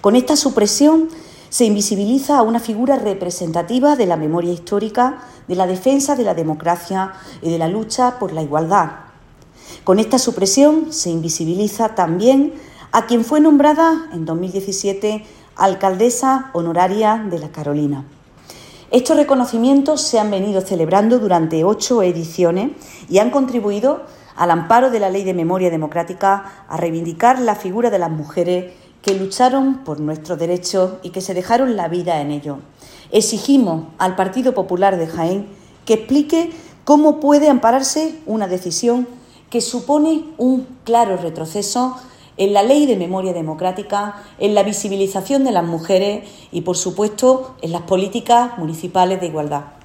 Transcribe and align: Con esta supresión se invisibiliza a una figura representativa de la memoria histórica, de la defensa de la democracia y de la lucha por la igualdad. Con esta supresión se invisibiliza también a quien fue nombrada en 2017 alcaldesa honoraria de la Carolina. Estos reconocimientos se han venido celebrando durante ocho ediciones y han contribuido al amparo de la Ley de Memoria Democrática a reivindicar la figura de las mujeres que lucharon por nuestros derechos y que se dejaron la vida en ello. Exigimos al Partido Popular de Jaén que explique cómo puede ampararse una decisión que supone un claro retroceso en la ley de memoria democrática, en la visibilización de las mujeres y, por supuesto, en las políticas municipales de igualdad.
Con 0.00 0.14
esta 0.14 0.36
supresión 0.36 1.08
se 1.48 1.64
invisibiliza 1.64 2.38
a 2.38 2.42
una 2.42 2.60
figura 2.60 2.96
representativa 2.96 3.96
de 3.96 4.06
la 4.06 4.16
memoria 4.16 4.52
histórica, 4.52 5.18
de 5.48 5.56
la 5.56 5.66
defensa 5.66 6.14
de 6.14 6.22
la 6.22 6.34
democracia 6.34 7.14
y 7.42 7.50
de 7.50 7.58
la 7.58 7.66
lucha 7.66 8.20
por 8.20 8.32
la 8.32 8.42
igualdad. 8.42 8.90
Con 9.82 9.98
esta 9.98 10.18
supresión 10.18 10.92
se 10.92 11.10
invisibiliza 11.10 11.96
también 11.96 12.54
a 12.92 13.06
quien 13.06 13.24
fue 13.24 13.40
nombrada 13.40 14.08
en 14.12 14.24
2017 14.24 15.24
alcaldesa 15.56 16.50
honoraria 16.52 17.24
de 17.28 17.40
la 17.40 17.48
Carolina. 17.48 18.04
Estos 18.92 19.16
reconocimientos 19.16 20.00
se 20.00 20.20
han 20.20 20.30
venido 20.30 20.60
celebrando 20.60 21.18
durante 21.18 21.64
ocho 21.64 22.02
ediciones 22.02 22.70
y 23.08 23.18
han 23.18 23.30
contribuido 23.30 24.04
al 24.36 24.52
amparo 24.52 24.90
de 24.90 25.00
la 25.00 25.10
Ley 25.10 25.24
de 25.24 25.34
Memoria 25.34 25.70
Democrática 25.70 26.64
a 26.68 26.76
reivindicar 26.76 27.40
la 27.40 27.56
figura 27.56 27.90
de 27.90 27.98
las 27.98 28.10
mujeres 28.10 28.72
que 29.02 29.14
lucharon 29.14 29.84
por 29.84 30.00
nuestros 30.00 30.38
derechos 30.38 30.92
y 31.02 31.10
que 31.10 31.20
se 31.20 31.34
dejaron 31.34 31.76
la 31.76 31.88
vida 31.88 32.20
en 32.20 32.30
ello. 32.30 32.58
Exigimos 33.10 33.84
al 33.98 34.16
Partido 34.16 34.54
Popular 34.54 34.96
de 34.96 35.06
Jaén 35.06 35.46
que 35.84 35.94
explique 35.94 36.50
cómo 36.84 37.20
puede 37.20 37.48
ampararse 37.48 38.18
una 38.26 38.48
decisión 38.48 39.08
que 39.50 39.60
supone 39.60 40.24
un 40.36 40.66
claro 40.84 41.16
retroceso 41.16 41.96
en 42.36 42.52
la 42.52 42.62
ley 42.62 42.86
de 42.86 42.96
memoria 42.96 43.32
democrática, 43.32 44.22
en 44.38 44.54
la 44.54 44.62
visibilización 44.62 45.44
de 45.44 45.52
las 45.52 45.64
mujeres 45.64 46.28
y, 46.52 46.60
por 46.60 46.76
supuesto, 46.76 47.56
en 47.62 47.72
las 47.72 47.82
políticas 47.82 48.58
municipales 48.58 49.20
de 49.20 49.26
igualdad. 49.26 49.77